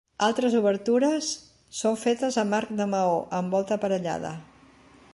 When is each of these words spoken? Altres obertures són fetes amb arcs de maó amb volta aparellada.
Altres 0.27 0.53
obertures 0.59 1.27
són 1.81 1.99
fetes 2.05 2.39
amb 2.45 2.59
arcs 2.61 2.81
de 2.81 2.91
maó 2.97 3.23
amb 3.41 3.59
volta 3.59 3.81
aparellada. 3.81 4.35